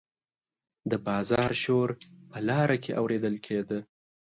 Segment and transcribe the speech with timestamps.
[0.91, 1.89] د بازار شور
[2.29, 3.79] په لاره کې اوریدل کیده.